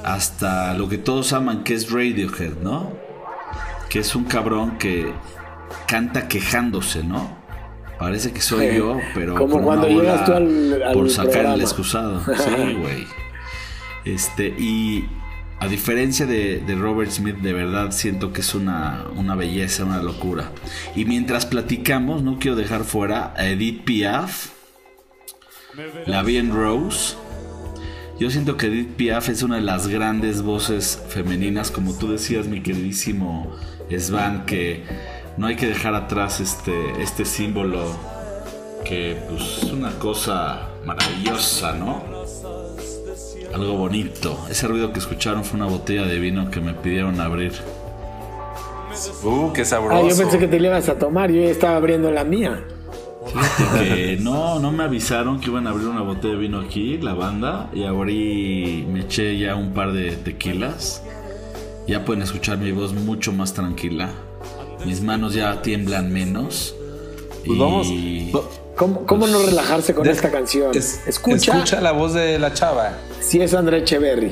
[0.03, 2.93] hasta lo que todos aman, que es Radiohead, ¿no?
[3.89, 5.11] Que es un cabrón que
[5.89, 7.37] canta quejándose, ¿no?
[7.97, 11.31] Parece que soy yo, pero Como con cuando una llegas tú al- al por sacar
[11.31, 11.55] programa.
[11.55, 12.21] el excusado.
[12.37, 13.05] Sí, güey.
[14.05, 15.05] Este, y
[15.59, 20.01] a diferencia de, de Robert Smith, de verdad siento que es una, una belleza, una
[20.01, 20.51] locura.
[20.95, 24.51] Y mientras platicamos, no quiero dejar fuera a Edith Piaf,
[26.05, 27.15] la vi en Rose.
[28.19, 32.47] Yo siento que Edith Piaf es una de las grandes voces femeninas, como tú decías,
[32.47, 33.53] mi queridísimo
[33.97, 34.83] Svan, que
[35.39, 37.85] no hay que dejar atrás este, este símbolo
[38.83, 42.03] que pues, es una cosa maravillosa, ¿no?
[43.53, 44.37] Algo bonito.
[44.49, 47.53] Ese ruido que escucharon fue una botella de vino que me pidieron abrir.
[49.23, 50.09] Uh, qué Ah, sabroso.
[50.09, 52.61] yo pensé que te la ibas a tomar, yo ya estaba abriendo la mía.
[53.77, 57.13] Que no, no me avisaron que iban a abrir una botella de vino aquí, la
[57.13, 61.01] banda, y abrí, me eché ya un par de tequilas.
[61.87, 64.09] Ya pueden escuchar mi voz mucho más tranquila.
[64.85, 66.75] Mis manos ya tiemblan menos.
[67.45, 67.87] Pues y vamos.
[68.75, 70.75] ¿Cómo, cómo no relajarse con De- esta canción?
[70.75, 72.97] Es- escucha, escucha la voz de la chava.
[73.19, 74.31] si es André Echeverry.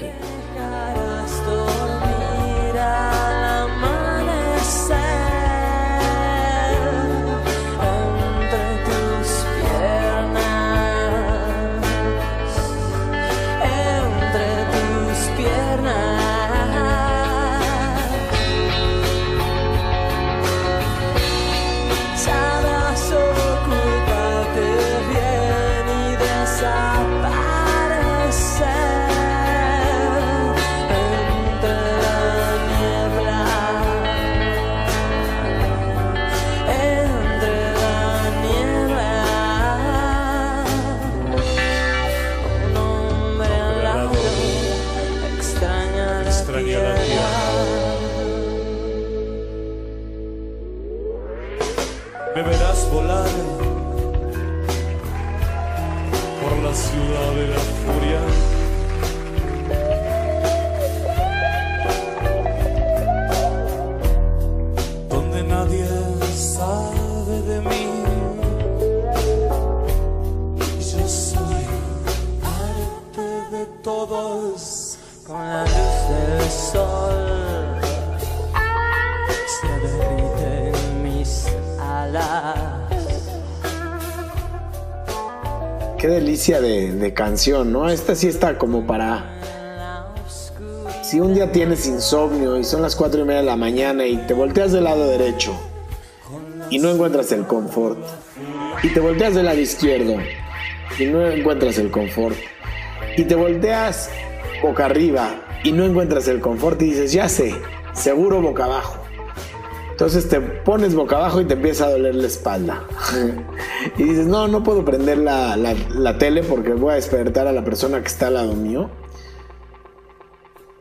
[52.37, 53.27] Me verás volar
[56.39, 58.21] por la ciudad de la furia.
[65.09, 65.87] Donde nadie
[66.35, 67.87] sabe de mí.
[70.91, 71.65] Yo soy
[72.43, 74.99] parte de todos.
[75.25, 76.16] Con la luz
[85.97, 87.89] Qué delicia de, de canción, ¿no?
[87.89, 89.33] Esta sí está como para...
[91.01, 94.17] Si un día tienes insomnio y son las cuatro y media de la mañana y
[94.17, 95.57] te volteas del lado derecho
[96.69, 97.97] y no encuentras el confort,
[98.83, 100.17] y te volteas del lado izquierdo
[100.99, 102.35] y no encuentras el confort,
[103.15, 104.09] y te volteas
[104.61, 105.29] boca arriba
[105.63, 107.55] y no encuentras el confort y dices, ya sé,
[107.93, 109.06] seguro boca abajo.
[109.97, 112.83] Entonces te pones boca abajo y te empieza a doler la espalda.
[113.97, 117.63] y dices, no, no puedo prender la, la- tele porque voy a despertar a la
[117.63, 118.91] persona que está al lado mío.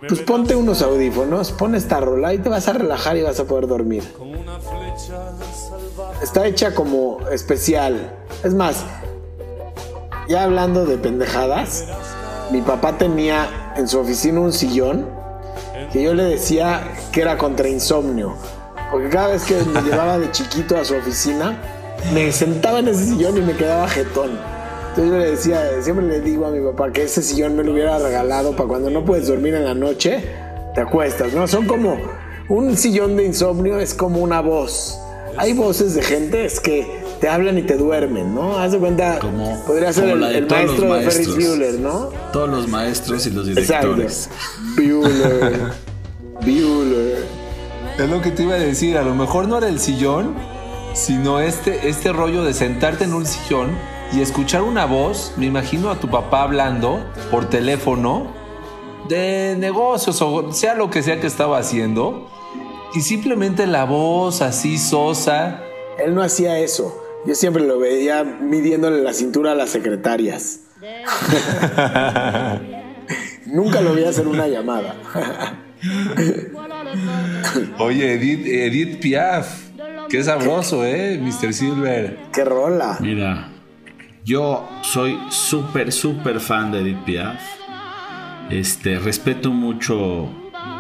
[0.07, 3.45] Pues ponte unos audífonos, pon esta rola y te vas a relajar y vas a
[3.45, 4.03] poder dormir.
[6.23, 8.12] Está hecha como especial.
[8.45, 8.85] Es más,
[10.29, 11.87] ya hablando de pendejadas,
[12.51, 15.07] mi papá tenía en su oficina un sillón
[15.91, 18.35] que yo le decía que era contra insomnio.
[18.91, 21.59] Porque cada vez que me llevaba de chiquito a su oficina,
[22.14, 24.39] me sentaba en ese sillón y me quedaba jetón.
[24.91, 27.72] Entonces yo le decía, siempre le digo a mi papá que ese sillón me lo
[27.72, 30.24] hubiera regalado para cuando no puedes dormir en la noche,
[30.74, 31.47] te acuestas, ¿no?
[31.47, 31.99] Son como
[32.49, 34.99] un sillón de insomnio, es como una voz.
[35.37, 38.59] Hay voces de gente es que te hablan y te duermen, ¿no?
[38.59, 41.34] Haz de cuenta, Como- podría ser como el, maestro de Ferris.
[41.34, 42.11] Bueller, ¿no?
[42.32, 43.95] Todos los maestros y los Exacto.
[43.95, 44.30] directores.
[44.76, 45.72] Bueller.
[46.41, 47.36] Bueller.
[47.99, 50.34] Es lo que te iba a decir, a lo mejor no era el sillón,
[50.92, 53.70] sino este, este rollo de sentarte en un sillón
[54.12, 58.34] y escuchar una voz, me imagino a tu papá hablando por teléfono
[59.09, 62.28] de negocios o sea lo que sea que estaba haciendo,
[62.94, 65.62] y simplemente la voz así sosa,
[65.99, 67.03] Él no hacía eso.
[67.24, 70.61] Yo siempre lo veía midiéndole la cintura a las secretarias.
[73.47, 74.97] Nunca lo vi hacer una llamada.
[77.79, 79.66] Oye, Edith, Edith Piaf.
[80.09, 81.18] Qué sabroso, ¿eh?
[81.20, 81.53] Mr.
[81.53, 82.18] Silver.
[82.33, 82.99] ¡Qué rola!
[83.01, 83.49] Mira,
[84.24, 87.41] yo soy súper, súper fan de Edith Piaf.
[88.51, 90.29] Este, respeto mucho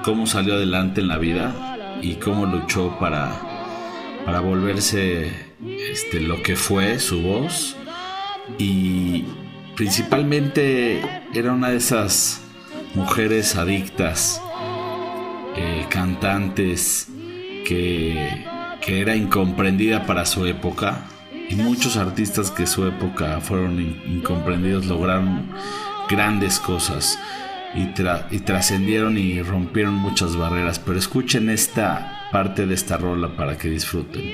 [0.04, 3.32] cómo salió adelante en la vida y cómo luchó para,
[4.24, 5.32] para volverse
[5.90, 7.76] este, lo que fue su voz.
[8.58, 9.24] Y
[9.74, 11.02] principalmente
[11.34, 12.40] era una de esas
[12.94, 14.40] mujeres adictas,
[15.56, 17.08] eh, cantantes,
[17.64, 18.44] que,
[18.80, 21.02] que era incomprendida para su época.
[21.48, 25.48] Y muchos artistas que su época fueron in- incomprendidos lograron
[26.08, 27.18] grandes cosas
[27.74, 27.88] y,
[28.34, 30.78] y trascendieron y rompieron muchas barreras.
[30.78, 34.24] Pero escuchen esta parte de esta rola para que disfruten.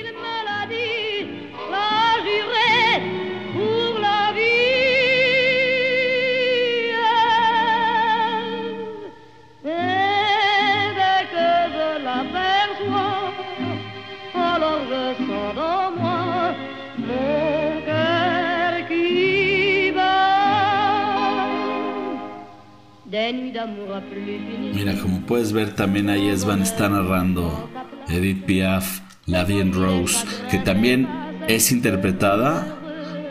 [24.73, 27.69] Mira, como puedes ver, también ahí Esban está narrando
[28.09, 31.07] Edith Piaf, La Vie en Rose, que también
[31.47, 32.77] es interpretada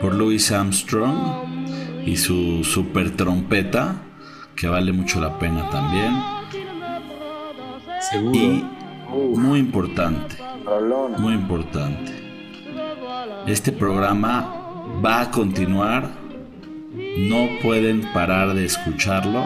[0.01, 4.01] por Louis Armstrong y su super trompeta,
[4.55, 6.13] que vale mucho la pena también.
[7.99, 8.39] Seguro.
[8.39, 8.63] Y
[9.37, 10.37] muy importante,
[11.17, 12.11] muy importante.
[13.45, 14.63] Este programa
[15.03, 16.23] va a continuar.
[17.17, 19.45] No pueden parar de escucharlo.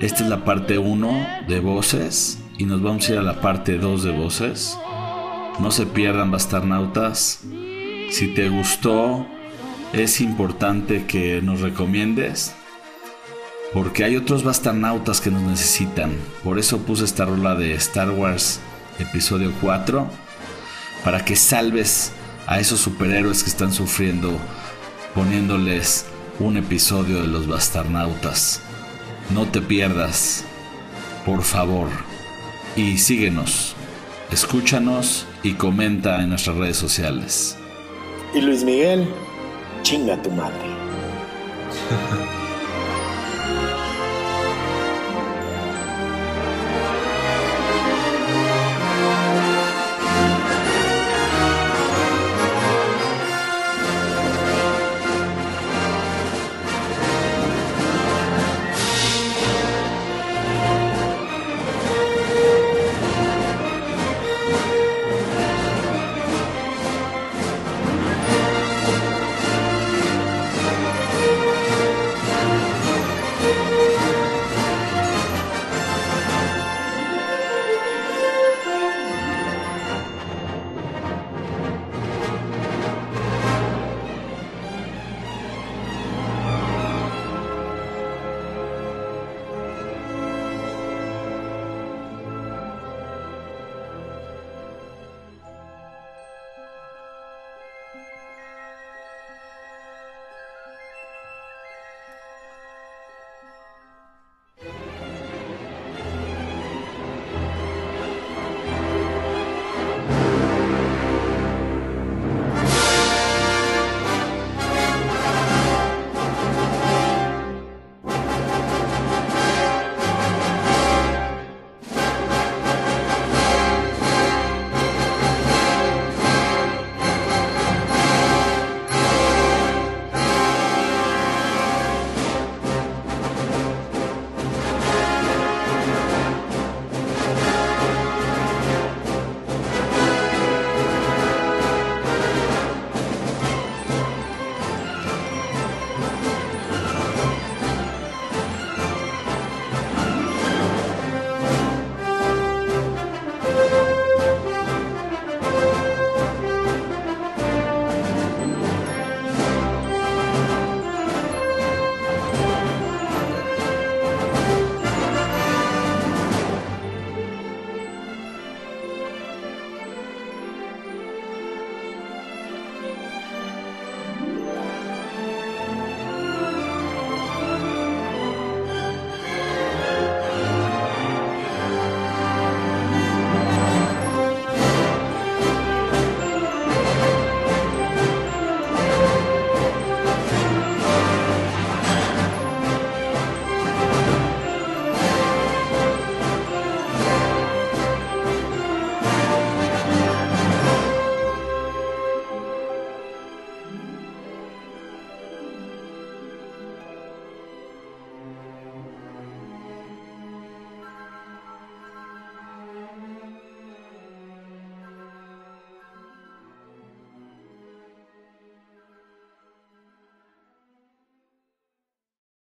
[0.00, 3.78] Esta es la parte 1 de voces y nos vamos a ir a la parte
[3.78, 4.78] 2 de voces.
[5.58, 7.40] No se pierdan bastarnautas.
[8.12, 9.26] Si te gustó,
[9.92, 12.54] es importante que nos recomiendes.
[13.74, 16.12] Porque hay otros bastarnautas que nos necesitan.
[16.44, 18.60] Por eso puse esta rola de Star Wars
[19.00, 20.08] episodio 4.
[21.02, 22.12] Para que salves
[22.46, 24.38] a esos superhéroes que están sufriendo
[25.16, 26.06] poniéndoles
[26.38, 28.62] un episodio de los bastarnautas.
[29.30, 30.44] No te pierdas,
[31.26, 31.88] por favor.
[32.76, 33.74] Y síguenos,
[34.30, 37.56] escúchanos y comenta en nuestras redes sociales.
[38.34, 39.08] Y Luis Miguel,
[39.82, 40.54] chinga tu madre.